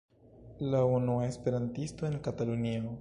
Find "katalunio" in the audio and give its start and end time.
2.17-2.97